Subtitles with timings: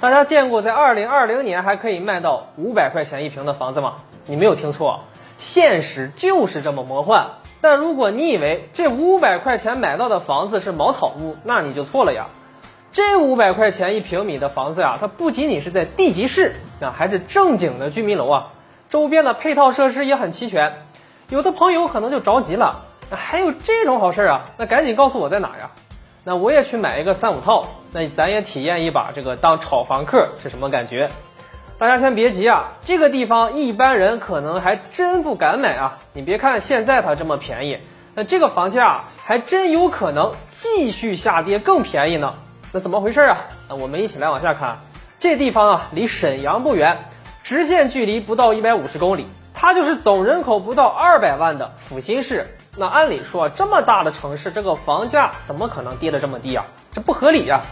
[0.00, 3.94] 大家见过在二零二零年还可以卖到五百块钱一平的房子吗？
[4.26, 5.00] 你没有听错，
[5.38, 7.26] 现实就是这么魔幻。
[7.60, 12.28] 但如果你以为这五百块钱买到的房子是茅草屋，那你就错了呀。
[12.92, 18.52] 这五百块钱一平米的房子呀，它不仅仅是在地级市，那还是正经的居民楼啊，
[18.88, 20.74] 周边的配套设施也很齐全。
[21.28, 24.44] 有的朋友可能就着急了，还有这种好事啊？
[24.58, 25.70] 那赶紧告诉我在哪呀？
[26.28, 31.08] 那我也去买一个三五套，那咱也体验一把这个当炒房客是什么感觉。
[31.78, 36.00] 大家先别急啊，这个地方一般人可能还真不敢买啊。
[36.12, 37.78] 你别看现在它这么便宜，
[38.14, 42.34] 那这个房价还真有可能继续下跌更便宜呢。
[42.74, 43.46] 那怎么回事啊？
[43.70, 44.80] 那我们一起来往下看。
[45.18, 46.98] 这地方啊，离沈阳不远，
[47.42, 52.46] 直线距离不到一百五十公里，它就是总人口不到二百万的阜新市。
[52.80, 56.64] 那按理说这么大的城市，这个房价怎么可能跌得这么低啊？
[56.92, 57.62] 这不合理呀。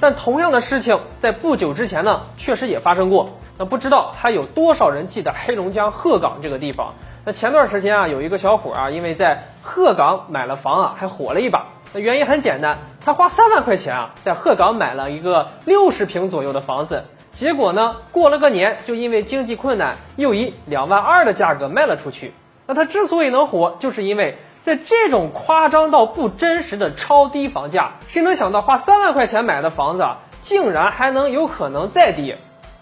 [0.00, 3.38] 但同样的事情在不久之前呢，确实也发生过。
[3.58, 6.94] 那不知道还有多少人记得黑龙江鹤岗这个地方？
[7.24, 11.66] 那前段时间啊，有一个小伙啊，因为在鹤岗买了房啊，还火了一把。
[11.92, 22.34] 那原因很简单，他花三万块钱啊，在鹤岗买了一个六十平左右的房子，结果呢，过了个年，就因为经济困难，又以两万二的价格卖了出去。
[22.66, 30.04] 那他之所以能火，就是因为在这种夸张到不真实的超低房价，谁能想到花三万块钱买的房子，
[30.42, 32.38] 竟然还能有可能再跌？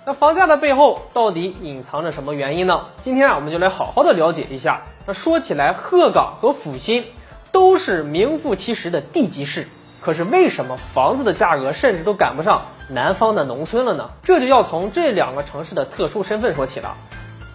[0.06, 2.86] 那房价的背后到底隐藏着什么原因呢？
[3.02, 4.84] 今天啊，我们就来好好的了解一下。
[5.04, 7.04] 那说起来，鹤岗和阜新
[7.52, 9.68] 都是名副其实的地级市，
[10.00, 14.08] 可是为什么房子的价格甚至都赶不上南方的农村了呢？
[14.22, 16.96] 这就要从这两个城市的特殊身份说起了。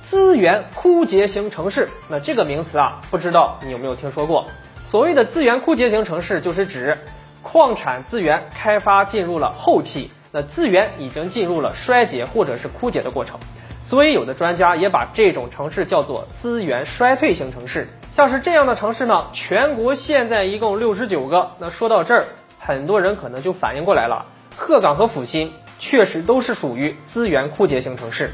[0.10, 4.48] 资源枯竭型城市，那这个名词啊，不知道你有没有听说过？
[4.88, 6.98] 所谓的资源枯竭型城市，就是指
[7.44, 10.10] 矿产资源开发进入了后期。
[10.32, 13.40] 那资源已经进入了衰竭或者是枯竭的过程，
[13.86, 17.88] 所以有的专家也把这种城市叫做资源衰退型城市。
[18.12, 21.52] 像是这样的城市呢，全国现在一共六十九个。
[21.60, 22.26] 那说到这儿，
[22.58, 24.26] 很多人可能就反应过来了，
[24.58, 28.32] 鹤岗和阜新确实都是属于资源枯竭型城市。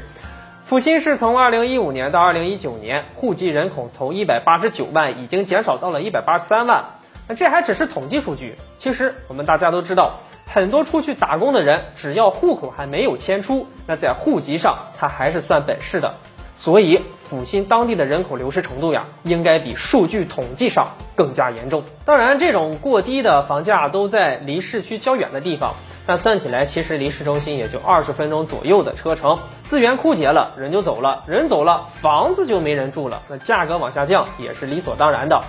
[0.68, 6.86] 阜新是从二零一五年到二零一九年，户籍人口从一百八十九万已经减少到了一百八十三万。
[7.28, 10.18] 那这还只是统计数据，其实我们大家都知道。
[10.44, 16.14] 很多出去打工的人，只要户口还没有迁出，那在户籍上他还是算本市的。
[16.58, 17.00] 所以，
[17.30, 21.84] 阜新当地的人口流失程度呀，应该比数据统计上更加严重。
[22.04, 25.74] 当然，这种过低的房价都在离市区较远的地方，
[26.06, 29.38] 但算起来，其实离市中心也就二十分钟左右的车程。
[29.64, 35.42] 资源枯竭了，人就走了，人走了，房子就没人住了，那价格往下降也是理所当然的。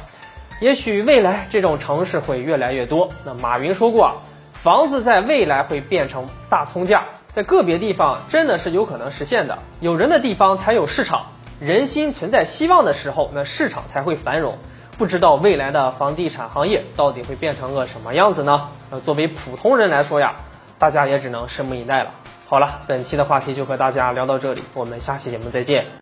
[0.60, 3.10] 也许未来这种城市会越来越多。
[3.24, 4.14] 那马云说过啊。
[4.54, 9.60] 房子在未来会变成大葱价，在个别地方真的是有可能实现的。
[9.80, 11.28] 有人的地方才有市场，
[11.62, 14.58] 人心存在希望的时候，那市场才会繁荣。
[14.98, 18.70] 不知道未来的房地产行业到底会变成个什么样子呢？
[18.90, 20.34] 那作为普通人来说呀，
[20.78, 22.12] 大家也只能拭目以待了。
[22.46, 25.88] 好了，本期的话题就和大家聊到这里，我们下期节目再见。